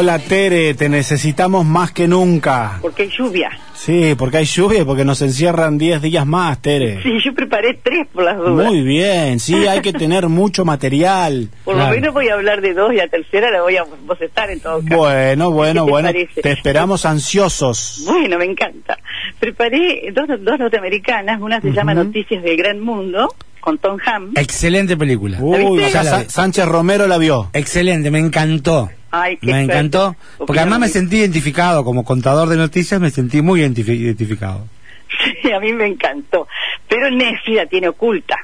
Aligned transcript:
Hola 0.00 0.18
Tere, 0.18 0.72
te 0.72 0.88
necesitamos 0.88 1.66
más 1.66 1.92
que 1.92 2.08
nunca. 2.08 2.78
porque 2.80 3.02
hay 3.02 3.10
lluvia. 3.10 3.50
Sí, 3.74 4.14
porque 4.16 4.38
hay 4.38 4.46
lluvia 4.46 4.80
y 4.80 4.84
porque 4.86 5.04
nos 5.04 5.20
encierran 5.20 5.76
10 5.76 6.00
días 6.00 6.26
más, 6.26 6.62
Tere. 6.62 7.02
Sí, 7.02 7.18
yo 7.22 7.34
preparé 7.34 7.74
tres 7.74 8.06
por 8.10 8.24
las 8.24 8.38
dudas. 8.38 8.66
Muy 8.66 8.80
bien, 8.80 9.38
sí, 9.38 9.66
hay 9.66 9.82
que 9.82 9.92
tener 9.92 10.28
mucho 10.30 10.64
material. 10.64 11.50
Por 11.66 11.76
lo 11.76 11.86
menos 11.88 12.14
voy 12.14 12.28
a 12.30 12.32
hablar 12.32 12.62
de 12.62 12.72
dos 12.72 12.94
y 12.94 12.96
la 12.96 13.08
tercera 13.08 13.50
la 13.50 13.60
voy 13.60 13.76
a 13.76 13.84
bocestar 14.06 14.48
en 14.50 14.60
todo 14.60 14.80
caso. 14.82 14.96
Bueno, 14.96 15.50
bueno, 15.50 15.82
¿Qué 15.84 15.86
te 15.86 15.90
bueno, 15.92 16.08
parece? 16.08 16.40
te 16.40 16.50
esperamos 16.52 17.04
ansiosos. 17.04 18.04
Bueno, 18.10 18.38
me 18.38 18.46
encanta. 18.46 18.96
Preparé 19.38 20.10
dos, 20.14 20.26
dos 20.40 20.58
norteamericanas, 20.58 21.42
una 21.42 21.60
se 21.60 21.72
llama 21.72 21.92
Noticias 21.92 22.42
del 22.42 22.56
Gran 22.56 22.80
Mundo, 22.80 23.34
con 23.60 23.76
Tom 23.76 23.98
Hanks. 24.02 24.40
Excelente 24.40 24.96
película. 24.96 25.36
Uy, 25.42 25.78
o 25.84 25.88
sea. 25.90 26.26
Sánchez 26.26 26.64
Romero 26.64 27.06
la 27.06 27.18
vio. 27.18 27.50
Excelente, 27.52 28.10
me 28.10 28.18
encantó. 28.18 28.88
Ay, 29.10 29.36
qué 29.38 29.52
Me 29.52 29.62
encantó. 29.62 30.16
Porque 30.38 30.60
además 30.60 30.80
me 30.80 30.88
sentí 30.88 31.16
identificado 31.18 31.84
como 31.84 32.04
contador 32.04 32.48
de 32.48 32.56
noticias, 32.56 33.00
me 33.00 33.10
sentí 33.10 33.42
muy 33.42 33.60
identifi- 33.60 33.96
identificado. 33.98 34.66
Sí, 35.42 35.50
a 35.52 35.58
mí 35.58 35.72
me 35.72 35.86
encantó. 35.86 36.46
Pero 36.88 37.10
Netflix 37.10 37.56
la 37.56 37.66
tiene 37.66 37.88
oculta. 37.88 38.36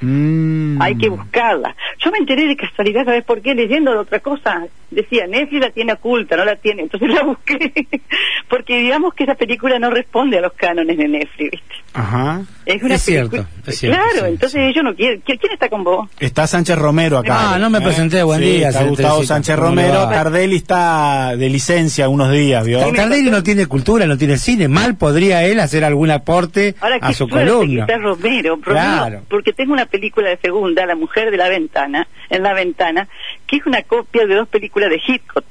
Mm. 0.00 0.80
Hay 0.82 0.96
que 0.96 1.08
buscarla. 1.08 1.74
Yo 1.98 2.10
me 2.10 2.18
enteré 2.18 2.46
de 2.46 2.56
casualidad, 2.56 3.04
¿sabes 3.04 3.24
por 3.24 3.40
qué? 3.40 3.54
Leyendo 3.54 3.92
de 3.92 3.98
otra 3.98 4.18
cosa. 4.20 4.66
Decía, 4.90 5.26
Netflix 5.26 5.60
la 5.60 5.70
tiene 5.70 5.92
oculta, 5.92 6.36
no 6.36 6.44
la 6.44 6.56
tiene. 6.56 6.82
Entonces 6.82 7.08
la 7.08 7.22
busqué. 7.22 7.72
Porque 8.48 8.78
digamos 8.80 9.14
que 9.14 9.24
esa 9.24 9.34
película 9.34 9.78
no 9.78 9.90
responde 9.90 10.38
a 10.38 10.40
los 10.40 10.52
cánones 10.54 10.96
de 10.96 11.08
Netflix, 11.08 11.50
¿viste? 11.52 11.74
Ajá. 11.94 12.42
Es 12.64 12.80
una 12.82 12.94
Es 12.94 13.02
cierto, 13.02 13.44
es 13.66 13.78
cierto, 13.78 13.98
Claro, 13.98 14.26
sí, 14.26 14.32
entonces 14.32 14.52
sí. 14.52 14.68
ellos 14.68 14.84
no 14.84 14.94
quieren. 14.94 15.20
¿Qui- 15.24 15.38
¿Quién 15.40 15.52
está 15.52 15.68
con 15.68 15.82
vos? 15.82 16.08
Está 16.20 16.46
Sánchez 16.46 16.78
Romero 16.78 17.18
acá. 17.18 17.54
Ah, 17.54 17.58
no 17.58 17.70
me 17.70 17.80
presenté, 17.80 18.22
buen 18.22 18.40
Sí, 18.40 18.44
día, 18.58 18.68
Está 18.68 18.84
Gustavo. 18.84 19.24
Sánchez 19.24 19.56
¿Cómo 19.56 19.74
le 19.74 19.82
Romero. 19.88 20.08
Tardelli 20.08 20.56
está 20.56 21.34
de 21.36 21.48
licencia 21.48 22.08
unos 22.08 22.30
días, 22.30 22.64
¿vio? 22.64 22.78
Tardelli 22.92 23.30
no 23.30 23.42
tiene 23.42 23.66
cultura, 23.66 24.06
no 24.06 24.16
tiene 24.16 24.36
cine. 24.36 24.68
Mal 24.68 24.96
podría 24.96 25.42
él 25.44 25.58
hacer 25.60 25.84
algún 25.84 26.10
aporte 26.12 26.74
Ahora, 26.80 26.98
a 27.00 27.08
qué 27.08 27.14
su 27.14 27.28
columna. 27.28 27.86
que 27.86 27.92
está 27.92 28.02
Romero, 28.02 28.56
Romero, 28.62 28.62
Claro. 28.64 29.22
porque 29.28 29.52
tengo 29.52 29.72
una 29.72 29.86
película 29.86 30.28
de 30.30 30.36
segunda, 30.38 30.86
La 30.86 30.94
mujer 30.94 31.30
de 31.30 31.36
la 31.36 31.48
ventana, 31.48 32.06
en 32.30 32.42
la 32.42 32.54
ventana, 32.54 33.08
que 33.46 33.56
es 33.56 33.66
una 33.66 33.82
copia 33.82 34.24
de 34.26 34.34
dos 34.36 34.48
películas 34.48 34.88
de 34.90 35.00
Hitchcock, 35.04 35.44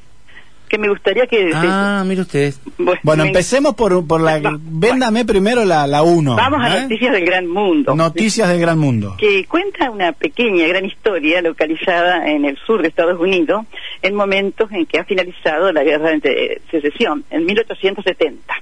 que 0.72 0.77
me 0.77 0.88
gustaría 0.88 1.27
que... 1.27 1.52
Ah, 1.53 2.02
mire 2.05 2.22
usted. 2.22 2.53
Bueno, 3.03 3.25
empecemos 3.25 3.75
por, 3.75 4.08
por 4.08 4.22
la... 4.22 4.39
Va, 4.39 4.58
Véndame 4.58 5.25
primero 5.25 5.66
la, 5.66 5.86
la 5.86 6.01
uno. 6.01 6.38
Vamos 6.38 6.62
a 6.63 6.78
¿eh? 6.78 6.81
Noticias 6.84 7.12
del 7.12 7.25
Gran 7.25 7.46
Mundo. 7.46 7.94
Noticias 7.94 8.47
del 8.47 8.62
Gran 8.62 8.79
Mundo. 8.79 9.18
que 9.19 9.44
cuenta 9.46 9.91
una 9.91 10.13
pequeña, 10.13 10.66
gran 10.68 10.85
historia 10.85 11.41
localizada 11.41 12.29
en 12.31 12.46
el 12.46 12.57
sur 12.66 12.81
de 12.81 12.88
Estados 12.88 13.19
Unidos, 13.19 13.66
en 14.01 14.16
momentos 14.16 14.72
en 14.72 14.85
que 14.85 14.97
ha 15.00 15.03
finalizado 15.03 15.73
la 15.73 15.84
guerra 15.84 16.12
de 16.12 16.62
secesión, 16.72 17.25
en 17.29 17.46
1870. 17.46 18.56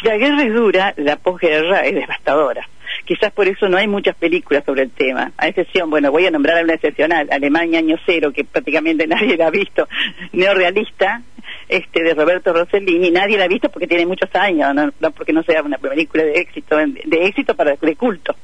Si 0.00 0.06
la 0.06 0.16
guerra 0.16 0.42
es 0.44 0.54
dura, 0.54 0.94
la 0.96 1.16
posguerra 1.16 1.80
es 1.80 1.94
devastadora. 1.94 2.66
Quizás 3.04 3.32
por 3.32 3.48
eso 3.48 3.68
no 3.68 3.76
hay 3.76 3.86
muchas 3.88 4.16
películas 4.16 4.64
sobre 4.64 4.82
el 4.82 4.90
tema. 4.90 5.32
A 5.36 5.48
excepción, 5.48 5.90
bueno, 5.90 6.10
voy 6.10 6.26
a 6.26 6.30
nombrar 6.30 6.62
una 6.64 6.74
excepcional, 6.74 7.28
Alemania 7.30 7.78
Año 7.80 7.96
Cero, 8.06 8.32
que 8.32 8.44
prácticamente 8.44 9.06
nadie 9.08 9.36
la 9.36 9.48
ha 9.48 9.50
visto, 9.50 9.88
neorrealista, 10.32 11.22
este 11.68 12.02
de 12.02 12.14
Roberto 12.14 12.52
Rossellini, 12.52 13.10
nadie 13.10 13.36
la 13.38 13.44
ha 13.44 13.48
visto 13.48 13.68
porque 13.70 13.86
tiene 13.86 14.06
muchos 14.06 14.28
años, 14.34 14.74
no, 14.74 14.90
no 15.00 15.10
porque 15.12 15.32
no 15.32 15.42
sea 15.42 15.62
una 15.62 15.78
película 15.78 16.24
de 16.24 16.32
éxito, 16.40 16.76
de 16.76 17.26
éxito 17.26 17.54
para 17.54 17.74
de 17.76 17.96
culto, 17.96 18.34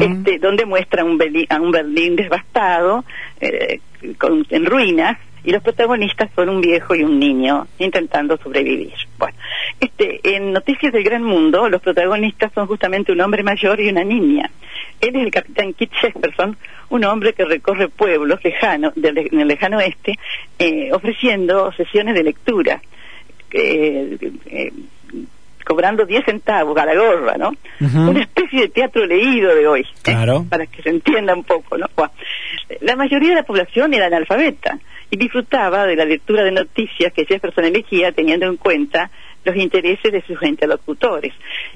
este, 0.00 0.38
donde 0.38 0.64
muestra 0.64 1.04
un 1.04 1.18
Berlín, 1.18 1.46
a 1.50 1.60
un 1.60 1.70
Berlín 1.70 2.16
devastado, 2.16 3.04
eh, 3.40 3.80
con- 4.18 4.46
en 4.50 4.64
ruinas, 4.66 5.18
y 5.44 5.52
los 5.52 5.62
protagonistas 5.62 6.30
son 6.34 6.48
un 6.48 6.60
viejo 6.60 6.94
y 6.94 7.02
un 7.02 7.18
niño 7.18 7.66
intentando 7.78 8.36
sobrevivir. 8.38 8.92
Bueno, 9.18 9.36
este, 9.80 10.20
en 10.36 10.52
Noticias 10.52 10.92
del 10.92 11.04
Gran 11.04 11.22
Mundo, 11.22 11.68
los 11.68 11.80
protagonistas 11.80 12.52
son 12.52 12.66
justamente 12.66 13.12
un 13.12 13.20
hombre 13.20 13.42
mayor 13.42 13.80
y 13.80 13.88
una 13.88 14.04
niña. 14.04 14.50
Él 15.00 15.16
es 15.16 15.22
el 15.22 15.30
capitán 15.30 15.72
Kit 15.74 15.92
Jesperson, 15.92 16.56
un 16.90 17.04
hombre 17.04 17.32
que 17.32 17.44
recorre 17.44 17.88
pueblos 17.88 18.42
lejanos, 18.42 18.92
en 18.96 19.40
el 19.40 19.48
lejano 19.48 19.78
oeste, 19.78 20.14
eh, 20.58 20.90
ofreciendo 20.92 21.72
sesiones 21.72 22.14
de 22.14 22.24
lectura. 22.24 22.80
eh, 23.50 24.18
eh, 24.46 24.72
cobrando 25.64 26.06
10 26.06 26.24
centavos 26.24 26.76
a 26.78 26.86
la 26.86 26.94
gorra, 26.94 27.36
¿no? 27.36 27.52
Una 27.80 28.22
especie 28.22 28.62
de 28.62 28.68
teatro 28.68 29.04
leído 29.04 29.54
de 29.54 29.66
hoy. 29.66 29.82
¿eh? 29.82 29.84
Claro. 30.02 30.46
Para 30.48 30.64
que 30.66 30.82
se 30.82 30.88
entienda 30.88 31.34
un 31.34 31.44
poco, 31.44 31.76
¿no? 31.76 31.86
La 32.80 32.96
mayoría 32.96 33.30
de 33.30 33.34
la 33.34 33.42
población 33.42 33.92
era 33.92 34.06
analfabeta 34.06 34.78
y 35.10 35.16
disfrutaba 35.16 35.86
de 35.86 35.96
la 35.96 36.04
lectura 36.04 36.42
de 36.42 36.52
noticias 36.52 37.12
que 37.12 37.24
Jefferson 37.24 37.64
elegía 37.64 38.12
teniendo 38.12 38.46
en 38.46 38.56
cuenta 38.56 39.10
los 39.44 39.56
intereses 39.56 40.12
de 40.12 40.22
sus 40.22 40.42
interlocutores. 40.42 41.32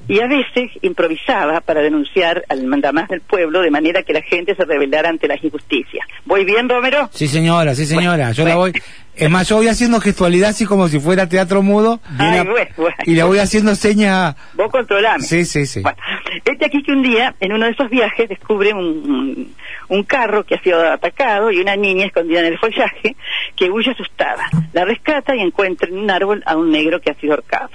Y 0.09 0.21
a 0.21 0.27
veces 0.27 0.71
improvisaba 0.83 1.61
para 1.61 1.81
denunciar 1.81 2.45
al 2.49 2.65
mandamás 2.65 3.09
del 3.09 3.21
pueblo 3.21 3.63
de 3.63 3.71
manera 3.71 4.03
que 4.03 4.13
la 4.13 4.23
gente 4.23 4.55
se 4.55 4.65
rebelara 4.65 5.09
ante 5.09 5.29
las 5.29 5.43
injusticias. 5.43 6.07
¿Voy 6.25 6.45
bien, 6.45 6.69
Romero? 6.69 7.09
Sí, 7.13 7.29
señora, 7.29 7.75
sí, 7.75 7.87
señora. 7.87 8.17
Bueno, 8.17 8.33
yo 8.33 8.45
la 8.45 8.57
voy. 8.57 8.73
Es 9.15 9.29
más, 9.31 9.47
yo 9.49 9.57
voy 9.57 9.69
haciendo 9.69 10.01
gestualidad 10.01 10.51
así 10.51 10.65
como 10.65 10.89
si 10.89 10.99
fuera 10.99 11.29
teatro 11.29 11.63
mudo. 11.63 12.01
Ay, 12.05 12.17
Viene 12.19 12.39
a- 12.39 12.45
bueno, 12.45 12.71
bueno. 12.79 12.97
Y 13.05 13.15
le 13.15 13.23
voy 13.25 13.39
haciendo 13.39 13.75
seña. 13.75 14.35
Vos 14.55 14.71
controlame. 14.71 15.23
Sí, 15.23 15.45
sí, 15.45 15.67
sí. 15.67 15.81
Bueno, 15.83 15.99
este 16.45 16.65
aquí 16.65 16.83
que 16.83 16.93
un 16.93 17.03
día, 17.03 17.35
en 17.41 17.53
uno 17.53 17.67
de 17.67 17.73
esos 17.73 17.91
viajes, 17.91 18.29
descubre 18.31 18.73
un, 18.73 18.79
un, 18.87 19.55
un 19.89 20.03
carro 20.05 20.45
que 20.45 20.55
ha 20.55 20.63
sido 20.63 20.81
atacado 20.91 21.51
y 21.53 21.61
una 21.61 21.77
niña 21.77 22.07
escondida 22.07 22.41
en 22.41 22.47
el 22.47 22.59
follaje 22.59 23.15
que 23.55 23.71
huye 23.71 23.91
asustada. 23.91 24.49
La 24.73 24.87
rescata 24.87 25.37
y 25.37 25.41
encuentra 25.41 25.89
en 25.89 25.99
un 25.99 26.11
árbol 26.11 26.43
a 26.47 26.57
un 26.57 26.71
negro 26.71 27.01
que 27.01 27.11
ha 27.11 27.15
sido 27.15 27.35
ahorcado. 27.35 27.71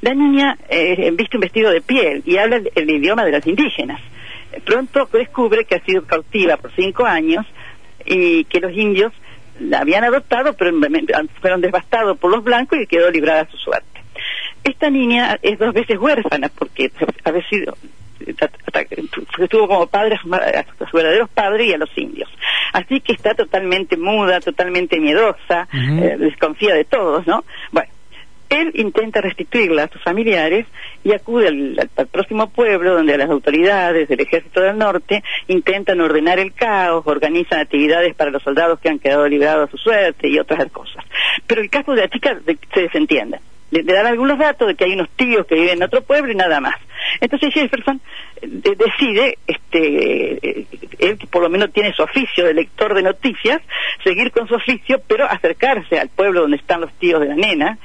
La 0.00 0.14
niña 0.14 0.56
eh, 0.70 1.10
viste 1.14 1.36
un 1.36 1.42
vestido 1.42 1.70
de 1.70 1.82
piel 1.82 2.22
y 2.24 2.38
habla 2.38 2.56
el, 2.56 2.70
el 2.74 2.90
idioma 2.90 3.24
de 3.24 3.32
los 3.32 3.46
indígenas. 3.46 4.00
Pronto 4.64 5.08
descubre 5.12 5.64
que 5.66 5.74
ha 5.76 5.84
sido 5.84 6.04
cautiva 6.04 6.56
por 6.56 6.72
cinco 6.74 7.04
años 7.04 7.44
y 8.04 8.44
que 8.44 8.60
los 8.60 8.72
indios 8.72 9.12
la 9.60 9.80
habían 9.80 10.04
adoptado, 10.04 10.54
pero 10.54 10.72
fueron 11.40 11.60
devastados 11.60 12.18
por 12.18 12.30
los 12.30 12.42
blancos 12.42 12.78
y 12.80 12.86
quedó 12.86 13.10
librada 13.10 13.42
a 13.42 13.50
su 13.50 13.56
suerte. 13.56 13.86
Esta 14.64 14.90
niña 14.90 15.38
es 15.42 15.58
dos 15.58 15.72
veces 15.72 15.98
huérfana 15.98 16.48
porque 16.48 16.90
ha 17.24 17.48
sido 17.48 17.76
estuvo 19.38 19.66
como 19.66 19.86
padre 19.86 20.16
a 20.16 20.18
sus, 20.22 20.32
a 20.32 20.64
sus 20.78 20.92
verdaderos 20.92 21.30
padres 21.30 21.68
y 21.68 21.72
a 21.72 21.78
los 21.78 21.96
indios. 21.96 22.28
Así 22.72 23.00
que 23.00 23.12
está 23.12 23.34
totalmente 23.34 23.96
muda, 23.96 24.40
totalmente 24.40 25.00
miedosa, 25.00 25.68
uh 25.72 25.76
-huh. 25.76 26.02
eh, 26.02 26.16
desconfía 26.18 26.74
de 26.74 26.84
todos, 26.84 27.26
¿no? 27.26 27.44
Bueno, 27.72 27.89
él 28.50 28.72
intenta 28.74 29.20
restituirla 29.20 29.84
a 29.84 29.88
sus 29.88 30.02
familiares 30.02 30.66
y 31.04 31.12
acude 31.12 31.48
al, 31.48 32.08
próximo 32.10 32.50
pueblo 32.50 32.94
donde 32.94 33.16
las 33.16 33.30
autoridades 33.30 34.08
del 34.08 34.20
ejército 34.20 34.60
del 34.60 34.76
norte 34.76 35.22
intentan 35.48 36.00
ordenar 36.00 36.38
el 36.40 36.52
caos, 36.52 37.06
organizan 37.06 37.60
actividades 37.60 38.14
para 38.14 38.30
los 38.30 38.42
soldados 38.42 38.80
que 38.80 38.88
han 38.88 38.98
quedado 38.98 39.26
librados 39.28 39.68
a 39.68 39.70
su 39.70 39.78
suerte 39.78 40.28
y 40.28 40.38
otras 40.38 40.70
cosas. 40.72 41.04
Pero 41.46 41.62
el 41.62 41.70
caso 41.70 41.92
de 41.92 42.02
la 42.02 42.08
chica 42.08 42.38
se 42.74 42.80
desentiende. 42.80 43.38
Le, 43.70 43.84
dan 43.84 44.06
algunos 44.06 44.36
datos 44.36 44.66
de 44.66 44.74
que 44.74 44.84
hay 44.84 44.94
unos 44.94 45.08
tíos 45.10 45.46
que 45.46 45.54
viven 45.54 45.76
en 45.78 45.82
otro 45.84 46.02
pueblo 46.02 46.32
y 46.32 46.34
nada 46.34 46.60
más. 46.60 46.74
Entonces 47.20 47.54
Jefferson 47.54 48.00
de, 48.42 48.74
decide, 48.74 49.38
este, 49.46 50.66
él 50.98 51.18
que 51.18 51.26
por 51.28 51.42
lo 51.42 51.48
menos 51.48 51.72
tiene 51.72 51.92
su 51.92 52.02
oficio 52.02 52.46
de 52.46 52.54
lector 52.54 52.94
de 52.94 53.02
noticias, 53.02 53.62
seguir 54.02 54.32
con 54.32 54.48
su 54.48 54.56
oficio, 54.56 55.00
pero 55.06 55.24
acercarse 55.24 56.00
al 56.00 56.08
pueblo 56.08 56.40
donde 56.40 56.56
están 56.56 56.80
los 56.80 56.92
tíos 56.94 57.20
de 57.20 57.28
la 57.28 57.36
nena 57.36 57.78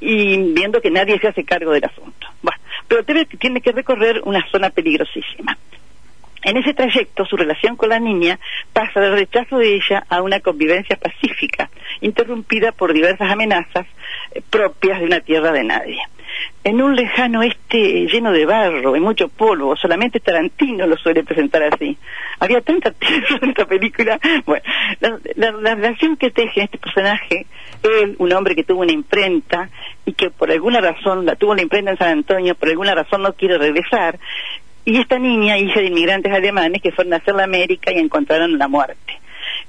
y 0.00 0.52
viendo 0.54 0.80
que 0.80 0.90
nadie 0.90 1.18
se 1.18 1.28
hace 1.28 1.44
cargo 1.44 1.72
del 1.72 1.84
asunto. 1.84 2.26
Bueno, 2.42 2.60
pero 2.88 3.04
tiene, 3.04 3.60
que 3.60 3.72
recorrer 3.72 4.22
una 4.24 4.44
zona 4.50 4.70
peligrosísima. 4.70 5.56
En 6.42 6.56
ese 6.56 6.72
trayecto, 6.72 7.26
su 7.26 7.36
relación 7.36 7.76
con 7.76 7.90
la 7.90 8.00
niña 8.00 8.40
pasa 8.72 8.98
del 8.98 9.12
rechazo 9.12 9.58
de 9.58 9.74
ella 9.74 10.04
a 10.08 10.22
una 10.22 10.40
convivencia 10.40 10.96
pacífica, 10.96 11.68
interrumpida 12.00 12.72
por 12.72 12.94
diversas 12.94 13.30
amenazas 13.30 13.86
eh, 14.32 14.40
propias 14.48 15.00
de 15.00 15.06
una 15.06 15.20
tierra 15.20 15.52
de 15.52 15.64
nadie. 15.64 15.98
En 16.62 16.82
un 16.82 16.94
lejano 16.94 17.42
este 17.42 18.06
lleno 18.06 18.32
de 18.32 18.44
barro 18.44 18.94
y 18.94 19.00
mucho 19.00 19.28
polvo. 19.28 19.76
Solamente 19.76 20.20
Tarantino 20.20 20.86
lo 20.86 20.96
suele 20.96 21.24
presentar 21.24 21.62
así. 21.62 21.96
Había 22.38 22.60
tanta 22.60 22.90
tierra 22.98 23.38
en 23.42 23.48
esta 23.50 23.64
película. 23.66 24.18
Bueno, 24.44 24.62
la, 25.00 25.18
la- 25.36 25.52
la 25.52 25.74
relación 25.74 26.16
que 26.16 26.30
teje 26.30 26.62
este 26.62 26.78
personaje, 26.78 27.46
él, 27.82 28.16
un 28.18 28.32
hombre 28.32 28.54
que 28.54 28.64
tuvo 28.64 28.80
una 28.82 28.92
imprenta 28.92 29.70
y 30.04 30.12
que 30.12 30.30
por 30.30 30.50
alguna 30.50 30.80
razón 30.80 31.24
la 31.24 31.36
tuvo 31.36 31.54
la 31.54 31.62
imprenta 31.62 31.92
en 31.92 31.98
San 31.98 32.08
Antonio, 32.10 32.54
por 32.54 32.68
alguna 32.68 32.94
razón 32.94 33.22
no 33.22 33.32
quiere 33.34 33.56
regresar, 33.58 34.18
y 34.84 34.98
esta 34.98 35.18
niña, 35.18 35.58
hija 35.58 35.80
de 35.80 35.86
inmigrantes 35.86 36.32
alemanes 36.32 36.80
que 36.82 36.90
fueron 36.92 37.12
a 37.12 37.16
hacer 37.18 37.34
la 37.34 37.44
América 37.44 37.92
y 37.92 37.98
encontraron 37.98 38.58
la 38.58 38.66
muerte. 38.66 39.19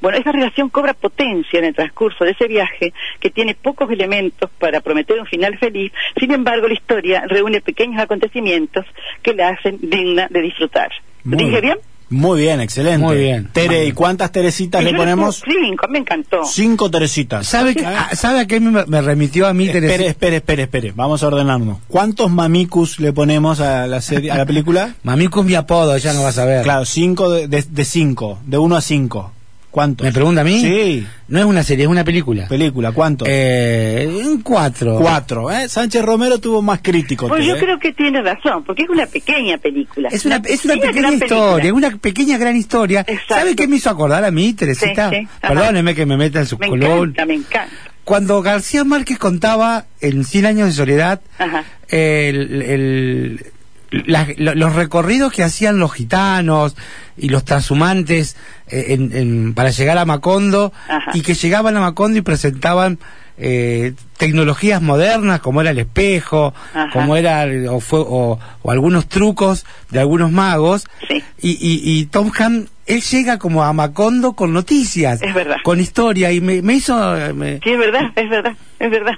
Bueno, 0.02 0.18
esa 0.18 0.32
relación 0.32 0.70
cobra 0.70 0.94
potencia 0.94 1.60
en 1.60 1.66
el 1.66 1.76
transcurso 1.76 2.26
de 2.26 2.32
ese 2.32 2.48
viaje, 2.48 2.94
que 3.20 3.30
tiene 3.30 3.56
pocos 3.56 3.90
elementos 3.92 4.50
para 4.60 4.82
prometer 4.82 5.20
un 5.20 5.26
final 5.28 5.58
feliz, 5.60 5.92
sin 6.20 6.32
embargo 6.32 6.68
la 6.68 6.74
historia 6.74 7.24
reúne 7.28 7.62
pequeños 7.62 8.02
acontecimientos 8.02 8.86
que 9.22 9.34
la 9.34 9.50
hacen 9.50 9.78
digna 9.82 10.28
de 10.30 10.42
disfrutar. 10.42 10.90
¿Lo 11.24 11.36
Muy 11.38 11.46
dije 11.46 11.62
bien? 11.62 11.78
Muy 12.10 12.42
bien, 12.42 12.60
excelente. 12.60 12.98
Muy 13.06 13.16
bien. 13.16 13.48
Tere, 13.54 13.86
¿y 13.86 13.94
cuántas 13.94 14.34
Teresitas 14.34 14.82
Y 14.82 14.86
le 14.86 14.94
ponemos? 14.94 15.42
Cinco, 15.46 15.88
me 15.88 16.00
encantó. 16.00 16.44
Cinco 16.44 16.92
Teresitas. 16.92 17.48
¿Sabe, 17.48 17.74
que- 17.74 17.86
ah, 17.86 18.10
¿Sabe 18.16 18.42
a 18.42 18.48
qué 18.48 18.60
me, 18.60 18.84
me 18.86 19.02
remitió 19.02 19.48
a 19.48 19.54
mí, 19.54 19.68
Espere, 19.68 20.08
espere, 20.08 20.36
espere, 20.38 20.64
espere. 20.64 20.92
Vamos 20.94 21.24
a 21.24 21.28
ordenarnos. 21.28 21.78
¿Cuántos 21.88 22.30
mamicus 22.30 23.00
le 23.00 23.14
ponemos 23.14 23.62
a 23.62 23.88
la 23.88 24.02
serie, 24.02 24.30
a 24.30 24.36
la 24.38 24.46
película? 24.46 24.94
Mamico 25.04 25.40
es 25.40 25.46
mi 25.46 25.56
apodo, 25.56 25.98
ya 25.98 26.12
no 26.12 26.24
vas 26.24 26.38
a 26.38 26.44
ver. 26.44 26.64
Claro, 26.64 26.84
cinco 26.84 27.32
de, 27.32 27.48
de, 27.48 27.64
de 27.70 27.86
cinco, 27.86 28.40
de 28.46 28.58
uno 28.58 28.76
a 28.76 28.82
cinco. 28.82 29.32
¿Cuántos? 29.72 30.04
¿Me 30.06 30.12
pregunta 30.12 30.42
a 30.42 30.44
mí? 30.44 30.60
Sí. 30.60 31.08
No 31.30 31.40
es 31.40 31.46
una 31.46 31.64
serie, 31.64 31.86
es 31.86 31.90
una 31.90 32.04
película. 32.04 32.46
Película, 32.50 32.92
¿cuántos? 32.92 33.26
Eh, 33.32 34.06
un 34.26 34.42
cuatro. 34.42 35.00
Cuatro, 35.00 35.50
¿eh? 35.50 35.70
Sánchez 35.70 36.04
Romero 36.04 36.40
tuvo 36.40 36.62
más 36.62 36.82
crítico. 36.82 37.30
Pues 37.30 37.46
yo 37.46 37.56
¿eh? 37.56 37.60
creo 37.60 37.80
que 37.80 37.94
tiene 37.94 38.22
razón, 38.22 38.66
porque 38.66 38.84
es 38.84 38.90
una 38.90 39.06
pequeña 39.06 39.58
película. 39.58 40.10
Es 40.12 40.26
una, 40.26 40.42
es 40.46 40.66
una 40.66 40.74
pequeña 40.74 40.92
gran 40.92 41.14
historia, 41.14 41.56
es 41.56 41.62
película. 41.62 41.88
una 41.88 41.98
pequeña 41.98 42.38
gran 42.38 42.56
historia. 42.58 43.00
Exacto. 43.08 43.34
¿Sabe 43.36 43.56
qué 43.56 43.68
me 43.68 43.78
hizo 43.78 43.90
acordar 43.90 44.26
a 44.26 44.32
mí, 44.32 44.52
Teresita? 44.54 45.10
Sí. 45.10 45.26
Perdóneme 45.42 45.96
que 45.96 46.06
me 46.06 46.18
meta 46.18 46.40
en 46.40 46.48
su 46.48 46.58
Me 46.58 46.68
colón. 46.68 46.92
encanta, 46.92 47.26
me 47.26 47.34
encanta. 47.36 47.74
Cuando 48.04 48.42
García 48.42 48.84
Márquez 48.84 49.18
contaba 49.20 49.86
en 50.02 50.26
Cien 50.26 50.46
años 50.48 50.68
de 50.68 50.74
soledad 50.74 51.22
Ajá. 51.40 51.64
el, 51.88 52.62
el- 52.62 53.46
la- 53.92 54.28
lo- 54.38 54.56
los 54.56 54.76
recorridos 54.76 55.32
que 55.34 55.44
hacían 55.44 55.78
los 55.78 55.94
gitanos 55.94 56.76
y 57.18 57.30
los 57.30 57.44
transhumantes 57.46 58.38
eh, 58.68 58.86
en- 58.90 59.16
en- 59.16 59.54
para 59.54 59.70
llegar 59.70 59.98
a 59.98 60.06
Macondo 60.06 60.72
Ajá. 60.88 61.12
y 61.14 61.22
que 61.22 61.34
llegaban 61.34 61.76
a 61.78 61.82
Macondo 61.82 62.18
y 62.18 62.22
presentaban 62.22 63.00
eh, 63.44 63.94
tecnologías 64.18 64.82
modernas 64.84 65.40
como 65.40 65.62
era 65.62 65.72
el 65.72 65.80
espejo, 65.80 66.54
Ajá. 66.74 66.90
como 66.94 67.16
era 67.16 67.46
o, 67.72 67.80
fue, 67.80 68.00
o, 68.00 68.40
o 68.62 68.72
algunos 68.72 69.08
trucos 69.10 69.66
de 69.90 70.00
algunos 70.00 70.32
magos 70.32 70.86
Sí. 71.08 71.24
y, 71.42 71.50
y, 71.52 71.82
y 72.00 72.06
Tom 72.06 72.32
Hanks 72.38 72.70
él 72.86 73.02
llega 73.02 73.40
como 73.40 73.64
a 73.64 73.72
Macondo 73.74 74.34
con 74.34 74.52
noticias, 74.54 75.22
Es 75.22 75.34
verdad. 75.34 75.58
con 75.64 75.80
historia 75.80 76.32
y 76.32 76.42
me, 76.42 76.62
me 76.62 76.74
hizo 76.74 76.96
me- 77.34 77.60
Sí, 77.64 77.72
es 77.72 77.78
verdad, 77.80 78.12
es 78.16 78.30
verdad, 78.30 78.54
es 78.80 78.92
verdad. 78.92 79.14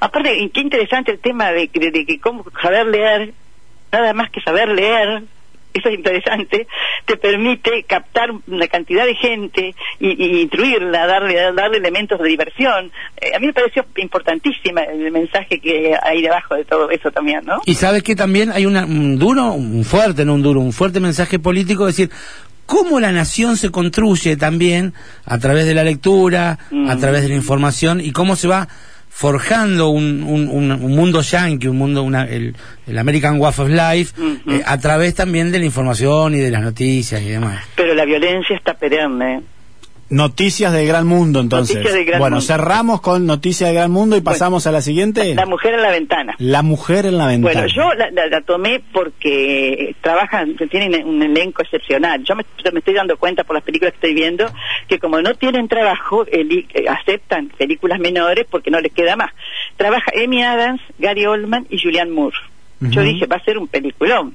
Aparte, 0.00 0.50
qué 0.54 0.60
interesante 0.60 1.12
el 1.12 1.18
tema 1.18 1.50
de, 1.50 1.68
de, 1.74 1.90
de 1.90 2.06
que 2.06 2.20
cómo 2.20 2.44
saber 2.62 2.86
leer, 2.86 3.34
nada 3.92 4.12
más 4.12 4.30
que 4.30 4.40
saber 4.40 4.68
leer, 4.68 5.22
eso 5.74 5.88
es 5.90 5.94
interesante, 5.94 6.66
te 7.04 7.16
permite 7.18 7.82
captar 7.82 8.30
una 8.46 8.66
cantidad 8.66 9.04
de 9.04 9.14
gente 9.14 9.74
y, 10.00 10.24
y 10.24 10.40
instruirla, 10.42 11.06
darle, 11.06 11.34
darle 11.52 11.76
elementos 11.76 12.18
de 12.18 12.28
diversión. 12.28 12.90
Eh, 13.20 13.34
a 13.36 13.38
mí 13.38 13.46
me 13.48 13.52
pareció 13.52 13.84
importantísima 13.96 14.82
el 14.84 15.10
mensaje 15.12 15.60
que 15.60 15.94
hay 16.02 16.22
debajo 16.22 16.54
de 16.54 16.64
todo 16.64 16.88
eso 16.90 17.10
también, 17.10 17.44
¿no? 17.44 17.60
Y 17.66 17.74
sabes 17.74 18.02
que 18.02 18.16
también 18.16 18.50
hay 18.52 18.64
una, 18.64 18.86
un 18.86 19.18
duro, 19.18 19.52
un 19.52 19.84
fuerte, 19.84 20.24
no 20.24 20.34
un 20.34 20.42
duro, 20.42 20.60
un 20.60 20.72
fuerte 20.72 20.98
mensaje 20.98 21.38
político, 21.38 21.86
es 21.86 21.96
decir, 21.96 22.10
cómo 22.64 22.98
la 22.98 23.12
nación 23.12 23.58
se 23.58 23.70
construye 23.70 24.36
también 24.38 24.94
a 25.26 25.38
través 25.38 25.66
de 25.66 25.74
la 25.74 25.84
lectura, 25.84 26.58
Mm. 26.70 26.88
a 26.88 26.96
través 26.96 27.22
de 27.22 27.28
la 27.28 27.34
información 27.34 28.00
y 28.00 28.12
cómo 28.12 28.34
se 28.34 28.48
va 28.48 28.66
forjando 29.18 29.88
un, 29.88 30.22
un, 30.22 30.46
un- 30.50 30.72
un 30.72 30.94
mundo 30.94 31.22
yankee, 31.22 31.68
un 31.68 31.78
mundo, 31.78 32.02
una, 32.02 32.24
el, 32.24 32.54
el 32.86 32.98
American 32.98 33.40
Way 33.40 33.48
of 33.48 33.68
Life, 33.70 34.20
Ujú. 34.20 34.50
eh, 34.52 34.62
a 34.66 34.76
través 34.78 35.14
también 35.14 35.50
de 35.50 35.58
la 35.58 35.64
información 35.64 36.34
y 36.34 36.38
de 36.40 36.50
las 36.50 36.60
noticias 36.62 37.22
y 37.22 37.28
demás. 37.30 37.64
Pero 37.76 37.94
la 37.94 38.04
violencia 38.04 38.54
está 38.54 38.74
perenne. 38.74 39.40
Noticias 40.08 40.72
del 40.72 40.86
Gran 40.86 41.06
Mundo, 41.06 41.40
entonces. 41.40 41.76
Noticias 41.76 41.94
del 41.94 42.04
Gran 42.06 42.20
bueno, 42.20 42.36
Mundo. 42.36 42.46
cerramos 42.46 43.00
con 43.00 43.26
Noticias 43.26 43.68
del 43.68 43.74
Gran 43.76 43.90
Mundo 43.90 44.16
y 44.16 44.20
pasamos 44.20 44.66
a 44.66 44.72
la 44.72 44.80
siguiente. 44.80 45.34
La 45.34 45.46
mujer 45.46 45.74
en 45.74 45.82
la 45.82 45.90
ventana. 45.90 46.34
La 46.38 46.62
mujer 46.62 47.06
en 47.06 47.18
la 47.18 47.26
ventana. 47.26 47.60
Bueno, 47.62 47.66
yo 47.74 47.92
la, 47.94 48.10
la- 48.12 48.26
la 48.28 48.40
tomé 48.42 48.80
porque 48.92 49.94
trabajan, 50.00 50.56
tienen 50.70 51.04
un 51.06 51.22
elenco 51.22 51.62
excepcional. 51.62 52.22
Yo 52.24 52.36
me, 52.36 52.44
yo 52.64 52.70
me 52.72 52.78
estoy 52.78 52.94
dando 52.94 53.16
cuenta 53.16 53.44
por 53.44 53.54
las 53.54 53.64
películas 53.64 53.92
que 53.94 53.96
estoy 54.06 54.14
viendo 54.14 54.46
que 54.88 54.98
como 54.98 55.20
no 55.22 55.34
tienen 55.34 55.68
trabajo, 55.68 56.24
eli- 56.26 56.66
eh, 56.74 56.84
aceptan 56.88 57.48
películas 57.58 57.98
menores 57.98 58.46
porque 58.50 58.70
no 58.70 58.80
les 58.80 58.92
queda 58.92 59.16
más. 59.16 59.30
Trabaja 59.76 60.12
Amy 60.22 60.42
Adams, 60.42 60.80
Gary 60.98 61.26
Oldman 61.26 61.66
y 61.70 61.82
Julianne 61.82 62.12
Moore. 62.12 62.36
Yo 62.78 63.00
dije, 63.00 63.24
va 63.24 63.36
a 63.36 63.42
ser 63.44 63.56
un 63.56 63.68
peliculón. 63.68 64.34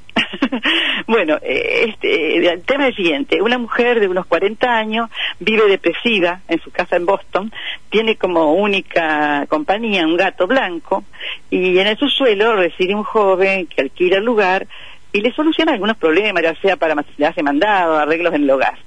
bueno, 1.07 1.37
eh, 1.41 1.85
este, 1.89 2.37
el 2.37 2.63
tema 2.63 2.83
es 2.83 2.89
el 2.89 2.95
siguiente. 2.95 3.41
Una 3.41 3.57
mujer 3.57 3.99
de 3.99 4.07
unos 4.07 4.25
40 4.25 4.69
años 4.69 5.09
vive 5.39 5.67
depresiva 5.67 6.41
en 6.47 6.61
su 6.61 6.71
casa 6.71 6.95
en 6.95 7.05
Boston, 7.05 7.51
tiene 7.89 8.15
como 8.15 8.53
única 8.53 9.45
compañía 9.47 10.05
un 10.05 10.17
gato 10.17 10.47
blanco 10.47 11.03
y 11.49 11.77
en 11.77 11.87
el 11.87 11.97
subsuelo 11.97 12.55
reside 12.55 12.95
un 12.95 13.03
joven 13.03 13.67
que 13.67 13.81
alquila 13.81 14.17
el 14.17 14.25
lugar 14.25 14.67
y 15.13 15.21
le 15.21 15.33
soluciona 15.33 15.73
algunos 15.73 15.97
problemas, 15.97 16.43
ya 16.43 16.55
sea 16.55 16.77
para 16.77 16.95
le 17.17 17.25
hace 17.25 17.43
mandado, 17.43 17.97
arreglos 17.97 18.33
en 18.33 18.43
el 18.43 18.49
hogar. 18.49 18.77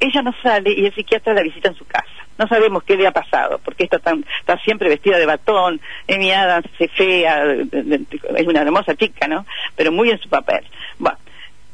Ella 0.00 0.22
no 0.22 0.34
sale 0.42 0.72
y 0.72 0.86
el 0.86 0.94
psiquiatra 0.94 1.34
la 1.34 1.42
visita 1.42 1.68
en 1.68 1.74
su 1.74 1.84
casa. 1.84 2.06
No 2.38 2.46
sabemos 2.46 2.84
qué 2.84 2.96
le 2.96 3.06
ha 3.06 3.12
pasado, 3.12 3.60
porque 3.64 3.84
está, 3.84 3.98
tan, 3.98 4.24
está 4.40 4.58
siempre 4.58 4.88
vestida 4.88 5.18
de 5.18 5.26
batón, 5.26 5.80
Amy 6.08 6.30
Adams 6.30 6.68
es 6.78 6.90
fea, 6.92 7.44
es 7.52 8.46
una 8.46 8.62
hermosa 8.62 8.94
chica, 8.94 9.26
¿no? 9.26 9.44
Pero 9.74 9.90
muy 9.90 10.10
en 10.10 10.18
su 10.18 10.28
papel. 10.28 10.64
Bueno, 10.98 11.18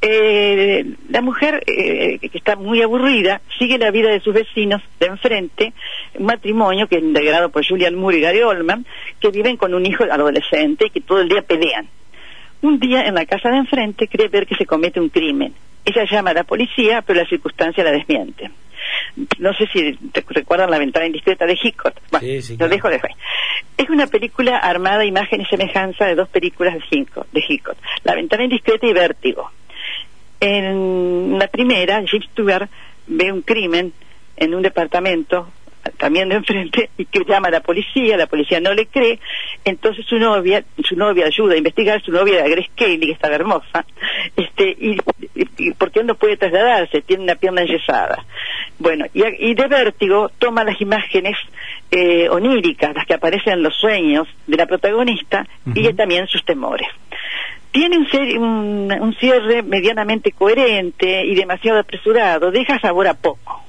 eh, 0.06 0.84
la 1.08 1.22
mujer 1.22 1.64
eh, 1.66 2.18
que 2.18 2.36
está 2.36 2.56
muy 2.56 2.82
aburrida 2.82 3.40
sigue 3.58 3.78
la 3.78 3.90
vida 3.90 4.10
de 4.10 4.20
sus 4.20 4.34
vecinos 4.34 4.82
de 5.00 5.06
enfrente, 5.06 5.72
un 6.14 6.26
matrimonio 6.26 6.86
que 6.86 6.96
es 6.96 7.02
integrado 7.02 7.48
por 7.48 7.66
Julian 7.66 7.94
Moore 7.94 8.18
y 8.18 8.20
Gary 8.20 8.42
Oldman, 8.42 8.84
que 9.18 9.30
viven 9.30 9.56
con 9.56 9.72
un 9.72 9.86
hijo 9.86 10.04
adolescente 10.04 10.86
y 10.86 10.90
que 10.90 11.00
todo 11.00 11.22
el 11.22 11.28
día 11.30 11.40
pelean. 11.40 11.88
Un 12.60 12.78
día 12.78 13.06
en 13.06 13.14
la 13.14 13.24
casa 13.24 13.48
de 13.50 13.56
enfrente 13.56 14.08
cree 14.08 14.28
ver 14.28 14.46
que 14.46 14.56
se 14.56 14.66
comete 14.66 15.00
un 15.00 15.08
crimen. 15.08 15.54
Ella 15.86 16.04
llama 16.04 16.30
a 16.30 16.34
la 16.34 16.44
policía, 16.44 17.00
pero 17.00 17.20
la 17.20 17.28
circunstancia 17.28 17.82
la 17.82 17.92
desmiente. 17.92 18.50
No 19.38 19.54
sé 19.54 19.66
si 19.72 19.96
recuerdan 20.28 20.70
la 20.70 20.78
ventana 20.78 21.06
indiscreta 21.06 21.46
de 21.46 21.56
Hitchcock. 21.62 21.94
Bueno, 22.10 22.26
Sí, 22.26 22.42
sí, 22.42 22.52
lo 22.54 22.58
claro. 22.58 22.72
dejo 22.74 22.88
de 22.88 22.94
ahí. 22.96 23.14
Es 23.76 23.88
una 23.90 24.06
película 24.08 24.58
armada 24.58 25.04
imagen 25.04 25.40
y 25.40 25.44
semejanza 25.46 26.06
de 26.06 26.14
dos 26.16 26.28
películas 26.28 26.74
de 26.74 26.82
Hitchcock, 26.90 27.26
de 27.30 27.44
Hitchcock. 27.48 27.76
La 28.02 28.14
ventana 28.14 28.44
indiscreta 28.44 28.86
y 28.86 28.92
Vértigo. 28.92 29.50
En 30.40 31.38
la 31.38 31.46
primera, 31.48 32.02
Jim 32.06 32.22
Stewart 32.32 32.68
ve 33.06 33.32
un 33.32 33.42
crimen 33.42 33.92
en 34.36 34.54
un 34.54 34.62
departamento 34.62 35.48
también 35.98 36.28
de 36.30 36.36
enfrente 36.36 36.90
y 36.98 37.04
que 37.04 37.24
llama 37.26 37.48
a 37.48 37.50
la 37.52 37.60
policía, 37.60 38.16
la 38.16 38.26
policía 38.26 38.58
no 38.58 38.72
le 38.72 38.86
cree, 38.86 39.20
entonces 39.66 40.04
su 40.06 40.16
novia, 40.18 40.64
su 40.82 40.96
novia 40.96 41.26
ayuda 41.26 41.54
a 41.54 41.58
investigar, 41.58 42.02
su 42.02 42.10
novia 42.10 42.38
era 42.40 42.48
Grace 42.48 42.70
Kelly, 42.74 43.06
que 43.06 43.12
estaba 43.12 43.34
hermosa, 43.34 43.84
este, 44.36 44.70
y, 44.70 44.96
y- 45.34 45.48
y 45.58 45.70
porque 45.74 46.00
él 46.00 46.06
no 46.06 46.14
puede 46.14 46.36
trasladarse, 46.38 47.02
tiene 47.02 47.22
una 47.24 47.34
pierna 47.34 47.62
enyesada. 47.62 48.24
Bueno, 48.84 49.06
y, 49.14 49.24
y 49.24 49.54
de 49.54 49.66
vértigo 49.66 50.30
toma 50.38 50.62
las 50.62 50.78
imágenes 50.78 51.38
eh, 51.90 52.28
oníricas, 52.28 52.94
las 52.94 53.06
que 53.06 53.14
aparecen 53.14 53.54
en 53.54 53.62
los 53.62 53.74
sueños 53.74 54.28
de 54.46 54.58
la 54.58 54.66
protagonista 54.66 55.46
y 55.74 55.90
también 55.94 56.26
sus 56.26 56.44
temores 56.44 56.86
tiene 57.72 57.96
un, 57.98 58.06
un, 58.38 58.92
un 58.92 59.14
cierre 59.16 59.62
medianamente 59.62 60.30
coherente 60.30 61.24
y 61.24 61.34
demasiado 61.34 61.80
apresurado, 61.80 62.52
deja 62.52 62.78
sabor 62.78 63.08
a 63.08 63.14
poco. 63.14 63.64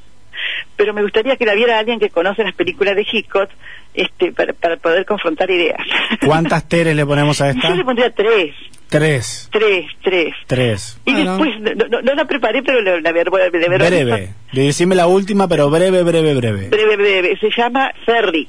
Pero 0.75 0.93
me 0.93 1.01
gustaría 1.01 1.38
que 1.38 1.45
la 1.45 1.55
viera 1.55 1.79
alguien 1.79 2.00
que 2.00 2.10
conoce 2.10 2.43
las 2.43 2.53
películas 2.53 2.95
de 2.95 3.07
Hitchcock 3.10 3.50
este, 3.95 4.31
para, 4.31 4.53
para 4.53 4.77
poder 4.77 5.05
confrontar 5.05 5.50
ideas. 5.50 5.79
¿Cuántas 6.24 6.67
Teres 6.67 6.95
le 6.95 7.03
ponemos 7.03 7.41
a 7.41 7.50
esta? 7.51 7.69
Yo 7.69 7.75
le 7.75 7.84
pondría 7.84 8.13
tres, 8.13 8.53
Tres. 8.89 9.50
tres, 9.51 9.86
tres. 10.04 10.34
Tres. 10.48 10.98
Y 11.06 11.12
Bueno. 11.13 11.38
después, 11.38 11.75
no, 11.77 11.88
no- 11.88 12.01
no 12.01 12.13
la 12.15 12.25
preparé, 12.25 12.62
pero 12.63 12.82
la, 12.82 13.00
la, 13.01 13.12
de 13.12 13.24
ver- 13.70 13.80
Breve. 13.80 14.34
Decime 14.54 14.96
la 14.96 15.08
última, 15.08 15.48
pero 15.48 15.70
breve, 15.70 16.04
breve, 16.04 16.34
breve. 16.36 16.70
breve, 16.70 16.96
breve. 16.96 17.38
Se 17.39 17.50
llama 17.56 17.92
Ferry. 18.06 18.48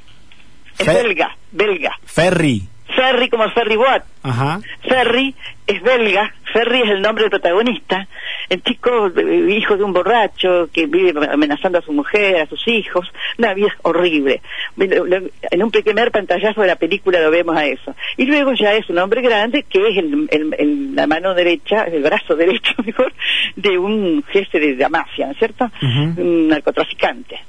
Es 0.79 0.87
Fer- 0.87 1.03
belga, 1.03 1.37
belga. 1.53 1.93
Ferry. 2.05 2.69
Ferry 2.95 3.29
como 3.29 3.49
Ferry 3.51 3.77
Watt. 3.77 4.05
Ajá. 4.23 4.61
Ferry 4.89 5.35
es 5.67 5.83
belga, 5.83 6.33
Ferry 6.53 6.83
es 6.83 6.91
el 6.91 7.03
nombre 7.03 7.25
del 7.25 7.31
protagonista. 7.31 8.07
El 8.49 8.63
chico, 8.63 9.09
eh, 9.17 9.47
hijo 9.57 9.77
de 9.77 9.83
un 9.85 9.93
borracho 9.93 10.69
que 10.73 10.87
vive 10.87 11.13
amenazando 11.31 11.79
a 11.79 11.83
su 11.83 11.93
mujer, 11.93 12.37
a 12.43 12.47
sus 12.47 12.67
hijos. 12.69 13.11
Una 13.39 13.55
vida 13.55 13.75
horrible. 13.83 14.41
En 14.79 15.63
un 15.63 15.71
primer 15.71 16.11
pantallazo 16.13 16.61
de 16.61 16.67
la 16.69 16.77
película 16.77 17.21
lo 17.21 17.31
vemos 17.31 17.57
a 17.57 17.67
eso. 17.67 17.95
Y 18.17 18.27
luego 18.27 18.53
ya 18.55 18.75
es 18.75 18.89
un 18.89 18.99
hombre 18.99 19.21
grande 19.23 19.65
que 19.65 19.89
es 19.89 19.99
el, 19.99 20.29
el- 20.31 20.55
el- 20.59 20.95
la 20.95 21.07
mano 21.07 21.35
derecha, 21.35 21.85
el 21.85 22.03
brazo 22.03 22.35
derecho 22.37 22.73
mejor, 22.85 23.13
de 23.57 23.79
un 23.79 24.23
jefe 24.29 24.59
de 24.61 24.77
la 24.77 24.89
mafia, 24.89 25.27
¿no 25.27 25.33
es 25.33 25.39
cierto? 25.39 25.71
Un 26.17 26.49
narcotraficante. 26.49 27.41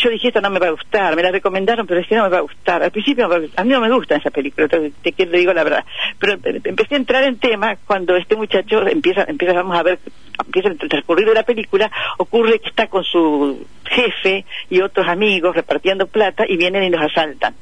Yo 0.00 0.08
dije, 0.08 0.28
esto 0.28 0.40
no 0.40 0.48
me 0.48 0.58
va 0.58 0.68
a 0.68 0.70
gustar, 0.70 1.14
me 1.14 1.22
la 1.22 1.30
recomendaron, 1.30 1.86
pero 1.86 2.00
dije, 2.00 2.16
no 2.16 2.22
me 2.22 2.30
va 2.30 2.38
a 2.38 2.42
gustar. 2.42 2.82
Al 2.82 2.90
principio, 2.90 3.28
a 3.30 3.64
mí 3.64 3.70
no 3.70 3.80
me 3.80 3.90
gusta 3.90 4.16
esa 4.16 4.30
película, 4.30 4.66
te, 4.66 4.90
te, 5.02 5.12
te 5.12 5.26
digo 5.26 5.52
la 5.52 5.62
verdad. 5.62 5.84
Pero 6.18 6.34
eh, 6.34 6.60
empecé 6.64 6.94
a 6.94 6.98
entrar 6.98 7.24
en 7.24 7.38
tema 7.38 7.76
cuando 7.86 8.16
este 8.16 8.34
muchacho 8.34 8.86
empieza, 8.86 9.24
empieza 9.24 9.52
vamos 9.52 9.76
a 9.76 9.82
ver, 9.82 9.98
empieza 10.42 10.68
el 10.68 10.78
transcurrir 10.78 11.28
de 11.28 11.34
la 11.34 11.42
película, 11.42 11.90
ocurre 12.16 12.60
que 12.60 12.70
está 12.70 12.86
con 12.86 13.04
su 13.04 13.66
jefe 13.84 14.46
y 14.70 14.80
otros 14.80 15.06
amigos 15.06 15.54
repartiendo 15.54 16.06
plata 16.06 16.44
y 16.48 16.56
vienen 16.56 16.84
y 16.84 16.90
los 16.90 17.02
asaltan. 17.02 17.54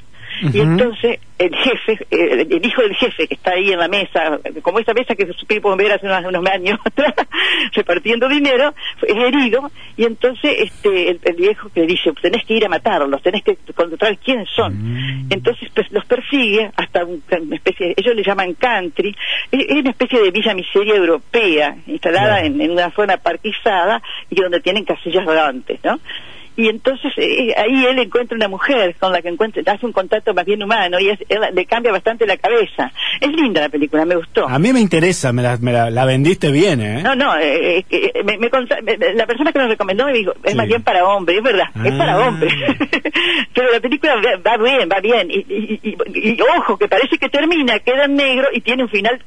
Y 0.52 0.60
entonces 0.60 1.18
el 1.38 1.54
jefe, 1.54 1.92
eh, 2.10 2.46
el 2.50 2.64
hijo 2.66 2.82
del 2.82 2.94
jefe 2.96 3.26
que 3.28 3.34
está 3.34 3.52
ahí 3.52 3.72
en 3.72 3.78
la 3.78 3.88
mesa, 3.88 4.38
como 4.62 4.78
esa 4.80 4.92
mesa 4.92 5.14
que 5.14 5.26
supimos 5.34 5.76
ver 5.76 5.92
hace 5.92 6.06
unos, 6.06 6.24
unos 6.24 6.46
años 6.46 6.78
atrás, 6.84 7.14
repartiendo 7.74 8.28
dinero, 8.28 8.74
es 9.06 9.14
herido 9.16 9.70
y 9.96 10.04
entonces 10.04 10.54
este 10.58 11.10
el, 11.10 11.20
el 11.24 11.36
viejo 11.36 11.68
que 11.72 11.82
dice, 11.86 12.12
tenés 12.20 12.44
que 12.44 12.54
ir 12.54 12.64
a 12.64 12.68
matarlos, 12.68 13.22
tenés 13.22 13.42
que 13.42 13.56
encontrar 13.66 14.16
quiénes 14.18 14.48
son. 14.54 14.74
Mm. 14.74 15.26
Entonces 15.30 15.68
pues, 15.74 15.90
los 15.92 16.04
persigue 16.06 16.70
hasta 16.76 17.04
un- 17.04 17.22
una 17.40 17.56
especie, 17.56 17.94
ellos 17.96 18.14
le 18.14 18.22
llaman 18.24 18.54
country, 18.54 19.14
es, 19.52 19.60
es 19.68 19.76
una 19.76 19.90
especie 19.90 20.20
de 20.20 20.30
villa 20.30 20.54
miseria 20.54 20.94
europea, 20.96 21.76
instalada 21.86 22.40
en 22.44 22.70
una 22.70 22.90
zona 22.90 23.16
parquizada 23.16 24.02
y 24.30 24.34
donde 24.40 24.60
tienen 24.60 24.84
casillas 24.84 25.24
rodantes, 25.24 25.78
¿no? 25.84 25.98
Y 26.60 26.68
entonces 26.68 27.12
eh, 27.16 27.54
ahí 27.56 27.84
él 27.86 28.00
encuentra 28.00 28.34
una 28.34 28.48
mujer 28.48 28.96
con 28.98 29.12
la 29.12 29.22
que 29.22 29.28
encuentra, 29.28 29.62
hace 29.72 29.86
un 29.86 29.92
contacto 29.92 30.34
más 30.34 30.44
bien 30.44 30.60
humano 30.60 30.98
y 30.98 31.08
es- 31.08 31.20
él- 31.28 31.38
le 31.54 31.66
cambia 31.66 31.92
bastante 31.92 32.26
la 32.26 32.36
cabeza. 32.36 32.90
Es 33.20 33.28
linda 33.30 33.60
la 33.60 33.68
película, 33.68 34.04
me 34.04 34.16
gustó. 34.16 34.48
A 34.48 34.58
mí 34.58 34.72
me 34.72 34.80
interesa, 34.80 35.32
me 35.32 35.40
la, 35.42 35.56
me 35.58 35.70
la, 35.72 35.88
la 35.88 36.04
vendiste 36.04 36.50
bien, 36.50 36.80
¿eh? 36.80 37.00
No, 37.04 37.14
no, 37.14 37.38
eh, 37.38 37.78
eh, 37.78 37.84
eh, 37.90 38.22
me- 38.24 38.38
me 38.38 38.50
la 39.14 39.26
persona 39.26 39.52
que 39.52 39.58
nos 39.60 39.68
recomendó 39.68 40.04
me 40.06 40.12
dijo, 40.14 40.32
es 40.42 40.50
Sí. 40.50 40.56
más 40.56 40.66
bien 40.66 40.82
para 40.82 41.04
hombre, 41.06 41.36
es 41.36 41.42
verdad, 41.44 41.66
es 41.84 41.92
para 41.94 42.14
Ah. 42.14 42.26
hombre. 42.26 42.48
Pero 43.54 43.70
la 43.72 43.78
película 43.78 44.16
va 44.16 44.36
va 44.50 44.56
bien, 44.56 44.88
va 44.92 44.98
bien. 45.00 45.30
Y, 45.30 45.38
y- 45.48 45.80
y- 45.84 45.96
y 46.32 46.38
ojo, 46.58 46.76
que 46.76 46.88
parece 46.88 47.18
que 47.18 47.28
termina, 47.28 47.78
queda 47.78 48.06
en 48.06 48.16
negro 48.16 48.48
y 48.52 48.60
tiene 48.62 48.82
un 48.82 48.88
final 48.88 49.22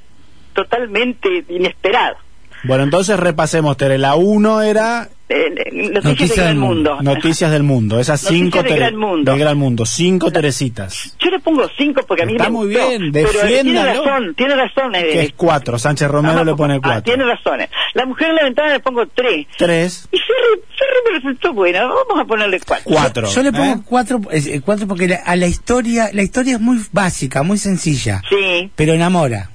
totalmente 0.54 1.46
inesperado. 1.50 2.18
Bueno, 2.64 2.84
entonces 2.84 3.20
repasemos, 3.20 3.76
Tere. 3.78 3.98
La 3.98 4.16
1 4.16 4.62
era 4.62 5.10
Eh, 5.30 5.46
eh, 5.48 5.72
Noticias, 5.72 6.04
Noticias 6.04 6.48
del 6.48 6.56
Mundo. 6.58 6.96
Mundo. 6.96 7.14
Noticias 7.14 7.52
del 7.52 7.64
Mundo. 7.64 8.00
Esas 8.00 8.22
Noticias 8.24 8.44
cinco 8.44 8.58
del 8.58 8.68
Tere- 8.68 8.80
Gran 8.80 8.96
Mundo. 8.98 9.32
del 9.32 9.40
Gran 9.40 9.58
Mundo. 9.58 9.86
Cinco 9.86 10.30
Teresitas. 10.32 11.16
Yo 11.20 11.30
le 11.32 11.40
pongo 11.40 11.68
cinco 11.78 12.02
porque 12.06 12.24
a 12.24 12.26
mí 12.26 12.34
Está 12.34 12.46
me 12.46 12.50
muy 12.52 12.68
gustó. 12.68 12.88
bien, 12.90 13.12
pero 13.14 13.30
eh, 13.30 13.32
tiene 13.32 13.50
defiéndalo. 13.56 14.04
razón, 14.06 14.36
tiene 14.36 14.56
razón. 14.56 14.96
eh, 14.96 15.04
Que 15.14 15.22
es 15.22 15.34
cuatro. 15.38 15.80
Sánchez 15.80 16.10
Romero 16.10 16.44
le 16.44 16.54
pone 16.56 16.76
ah, 16.76 16.80
cuatro. 16.84 17.04
tiene 17.04 17.24
razones. 17.24 17.70
La 17.94 18.06
mujer 18.06 18.30
en 18.32 18.36
la 18.36 18.44
ventana 18.44 18.74
le 18.74 18.80
pongo 18.82 19.06
tres. 19.08 19.48
Tres. 19.58 20.10
Y 20.12 20.18
Ferry, 20.18 20.62
Ferry 20.78 21.00
me 21.14 21.20
resultó 21.20 21.54
buena. 21.54 21.84
Vamos 21.86 22.20
a 22.20 22.26
ponerle 22.26 22.60
cuatro. 22.68 22.84
Cuatro. 22.92 23.28
Yo 23.30 23.44
le 23.44 23.52
pongo 23.54 23.74
¿eh? 23.74 23.82
cuatro, 23.86 24.22
eh, 24.32 24.62
cuatro 24.64 24.86
porque 24.88 25.08
la- 25.08 25.22
a 25.26 25.36
la 25.38 25.48
historia, 25.48 26.10
la 26.12 26.24
historia 26.24 26.56
es 26.56 26.60
muy 26.62 26.80
básica, 26.92 27.42
muy 27.42 27.58
sencilla, 27.58 28.22
Sí, 28.30 28.70
pero 28.76 28.94
enamora. 28.94 29.50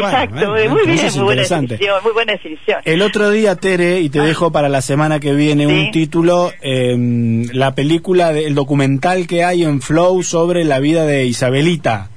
Bueno, 0.00 0.08
exacto. 0.08 0.50
muy 0.50 0.60
bien, 0.60 0.70
muy 0.70 1.24
buena 1.24 1.42
definición. 1.68 2.02
Muy 2.02 2.12
buena 2.12 2.32
definición. 2.32 2.78
El 2.84 3.02
otro 3.02 3.30
día, 3.30 3.56
Tere, 3.56 4.00
y 4.00 4.08
te 4.08 4.20
dejo 4.20 4.50
para 4.52 4.68
la 4.68 4.80
semana 4.80 5.20
que 5.20 5.32
viene 5.34 5.64
Ah. 5.64 5.68
Sí. 5.68 5.74
un 5.74 5.90
título, 5.90 6.52
eh, 6.62 6.96
la 7.52 7.74
película, 7.74 8.32
de- 8.32 8.46
el 8.46 8.54
documental 8.54 9.26
que 9.26 9.44
hay 9.44 9.62
en 9.64 9.80
Flow 9.82 10.22
sobre 10.22 10.64
la 10.64 10.78
vida 10.78 11.04
de 11.06 11.26
Isabelita. 11.26 12.08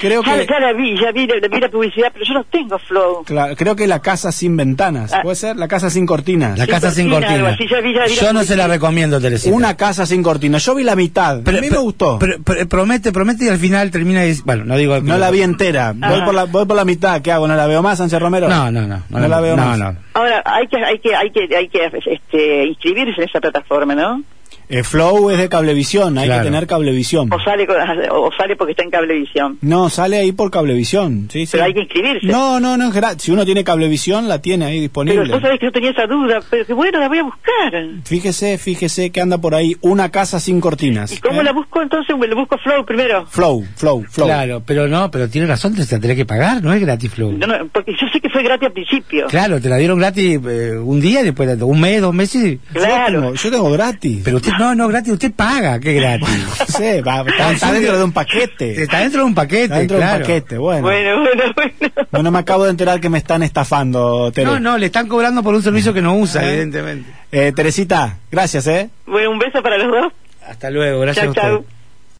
Creo 0.00 0.22
Ya, 0.24 0.38
que, 0.38 0.46
ya 0.46 0.58
la 0.60 0.72
vi, 0.72 0.98
ya 0.98 1.12
vi, 1.12 1.26
la- 1.26 1.46
vi 1.46 1.60
la 1.60 1.68
publicidad, 1.68 2.08
pero 2.12 2.24
yo 2.24 2.32
no 2.34 2.44
tengo 2.44 2.78
flow. 2.78 3.22
cla- 3.24 3.54
creo 3.56 3.76
que 3.76 3.86
la 3.86 4.00
casa 4.00 4.32
sin 4.32 4.56
ventanas. 4.56 5.12
Ah. 5.12 5.20
¿Puede 5.22 5.36
ser? 5.36 5.56
La 5.56 5.68
casa 5.68 5.90
sin 5.90 6.06
cortinas. 6.06 6.58
La 6.58 6.64
Sin 6.64 6.74
casa 6.74 6.90
sin 6.90 7.10
cortina, 7.10 7.34
algo 7.34 7.46
cortina. 7.48 7.66
así, 7.68 7.74
ya 7.74 7.80
vi, 7.86 7.94
ya 7.94 8.04
vi 8.06 8.14
la 8.16 8.22
Yo 8.22 8.32
no 8.32 8.42
se 8.44 8.56
la 8.56 8.66
recomiendo, 8.66 9.20
Teresita. 9.20 9.54
Una 9.54 9.76
casa 9.76 10.06
sin 10.06 10.22
cortinas. 10.22 10.64
Yo 10.64 10.74
vi 10.74 10.84
la 10.84 10.96
mitad. 10.96 11.46
a 11.46 11.52
mí 11.52 11.70
me 11.70 11.76
gustó. 11.78 12.18
pero- 12.18 12.36
pero 12.44 12.66
promete, 12.68 13.12
promete 13.12 13.44
y 13.44 13.48
al 13.48 13.58
final 13.58 13.90
termina 13.90 14.24
y 14.24 14.28
dice- 14.28 14.42
bueno, 14.46 14.64
no 14.64 14.76
digo 14.76 14.98
no 15.00 15.18
la 15.18 15.30
vi 15.30 15.42
entera. 15.42 15.92
Voy 15.94 16.02
Ajá. 16.16 16.24
por, 16.24 16.34
la, 16.34 16.44
voy 16.44 16.64
por 16.64 16.76
la 16.76 16.84
mitad. 16.86 17.20
¿Qué 17.20 17.30
hago? 17.32 17.46
¿No 17.46 17.54
la 17.54 17.66
veo 17.66 17.82
más, 17.82 17.98
Sánchez 17.98 18.18
Romero? 18.20 18.48
No, 18.48 18.70
no, 18.70 18.86
no, 18.86 19.02
No 19.10 19.28
la 19.28 19.40
veo 19.40 19.56
no, 19.56 19.66
más. 19.66 19.78
no. 19.78 19.96
Ahora, 20.14 20.42
hay 20.46 20.66
que, 20.66 20.76
hay 20.82 20.98
que, 20.98 21.14
hay 21.14 21.30
que, 21.30 21.56
hay 21.56 21.68
que 21.68 21.90
este, 22.06 22.64
inscribirse 22.66 23.20
en 23.22 23.28
esa 23.28 23.40
plataforma, 23.40 23.94
¿no? 23.94 24.22
Eh, 24.68 24.84
Flow 24.84 25.30
es 25.30 25.38
de 25.38 25.48
Cablevisión. 25.48 26.16
Hay 26.18 26.26
Claro. 26.26 26.42
que 26.42 26.48
tener 26.50 26.66
Cablevisión. 26.68 27.28
O 27.32 27.40
sale, 27.40 27.66
o 28.10 28.30
sale 28.36 28.54
porque 28.56 28.72
está 28.72 28.84
en 28.84 28.90
cablevisión. 28.90 29.58
No, 29.62 29.88
sale 29.88 30.18
ahí 30.18 30.30
por 30.32 30.50
Cablevisión. 30.50 31.28
Sí, 31.30 31.44
sí. 31.46 31.52
Pero 31.52 31.64
hay 31.64 31.74
que 31.74 31.80
inscribirse. 31.80 32.26
No, 32.28 32.60
no, 32.60 32.76
no 32.76 32.88
es 32.88 32.94
gratis. 32.94 33.22
Si 33.24 33.32
uno 33.32 33.44
tiene 33.44 33.64
Cablevisión, 33.64 34.28
la 34.28 34.40
tiene 34.40 34.66
ahí 34.66 34.80
disponible. 34.80 35.22
Pero 35.22 35.34
vos 35.34 35.42
sabés 35.42 35.58
que 35.58 35.66
yo 35.66 35.72
tenía 35.72 35.90
esa 35.90 36.06
duda, 36.06 36.40
pero 36.48 36.64
que 36.66 36.72
bueno, 36.72 37.00
la 37.00 37.08
voy 37.08 37.18
a 37.18 37.22
buscar. 37.24 37.72
Fíjese, 38.04 38.58
fíjese 38.58 39.10
que 39.10 39.20
anda 39.20 39.38
por 39.38 39.54
ahí 39.54 39.76
una 39.80 40.10
casa 40.10 40.38
sin 40.40 40.60
cortinas. 40.60 41.12
¿Y 41.12 41.18
cómo 41.18 41.40
¿eh? 41.40 41.44
la 41.44 41.52
busco 41.52 41.82
entonces? 41.82 42.16
Me 42.16 42.26
lo 42.28 42.36
busco 42.36 42.56
Flow 42.58 42.84
primero. 42.84 43.26
Flow, 43.26 43.64
flow, 43.76 44.04
flow. 44.08 44.26
Claro, 44.26 44.62
pero 44.64 44.86
no, 44.86 45.10
pero 45.10 45.28
tiene 45.28 45.46
razón, 45.46 45.74
te 45.74 45.80
la 45.80 46.00
tenés 46.00 46.16
que 46.16 46.26
pagar, 46.26 46.62
no 46.62 46.72
es 46.72 46.80
gratis 46.80 47.10
Flow. 47.12 47.32
No, 47.32 47.46
no, 47.46 47.66
porque 47.72 47.92
yo 47.92 48.06
sé 48.12 48.20
que 48.20 48.28
fue 48.28 48.42
gratis 48.42 48.66
al 48.68 48.72
principio. 48.72 49.26
Claro, 49.26 49.60
te 49.60 49.68
la 49.68 49.76
dieron 49.76 49.98
gratis 49.98 50.38
eh, 50.46 50.76
un 50.78 51.00
día, 51.00 51.22
después 51.22 51.58
de 51.58 51.64
un 51.64 51.80
mes, 51.80 52.00
dos 52.00 52.14
meses. 52.14 52.44
y- 52.44 52.60
Yo 52.74 52.80
Claro. 52.84 53.20
tengo, 53.20 53.34
yo 53.34 53.50
tengo 53.50 53.70
gratis. 53.72 54.20
Pero 54.24 54.39
usted, 54.40 54.52
no, 54.58 54.74
no, 54.74 54.88
gratis, 54.88 55.12
usted 55.12 55.32
paga, 55.32 55.78
¿qué 55.80 55.94
gratis? 55.94 56.28
no 56.58 56.66
sé, 56.66 57.02
va, 57.02 57.20
está, 57.26 57.52
está 57.52 57.72
dentro 57.72 57.96
de 57.98 58.04
un 58.04 58.12
paquete. 58.12 58.82
Está 58.82 58.98
dentro 59.00 59.20
de 59.20 59.26
un 59.26 59.34
paquete, 59.34 59.62
Está 59.64 59.78
dentro 59.78 59.98
de 59.98 60.04
un 60.04 60.10
paquete, 60.10 60.58
bueno. 60.58 60.82
bueno. 60.82 61.20
Bueno, 61.20 61.52
bueno, 61.54 61.92
bueno. 62.10 62.30
me 62.30 62.38
acabo 62.38 62.64
de 62.64 62.70
enterar 62.70 63.00
que 63.00 63.08
me 63.08 63.18
están 63.18 63.42
estafando, 63.42 64.30
Tere. 64.32 64.46
No, 64.46 64.58
no, 64.60 64.78
le 64.78 64.86
están 64.86 65.06
cobrando 65.08 65.42
por 65.42 65.54
un 65.54 65.62
servicio 65.62 65.92
que 65.94 66.02
no 66.02 66.16
usa, 66.16 66.44
¿Eh? 66.44 66.48
evidentemente. 66.50 67.10
Eh, 67.32 67.52
Teresita, 67.54 68.18
gracias, 68.30 68.66
¿eh? 68.66 68.90
Bueno, 69.06 69.30
un 69.30 69.38
beso 69.38 69.62
para 69.62 69.78
los 69.78 69.88
dos. 69.90 70.12
Hasta 70.46 70.70
luego, 70.70 71.00
gracias 71.00 71.24
Chau, 71.26 71.28
a 71.28 71.30
usted. 71.30 71.42
chau. 71.66 71.79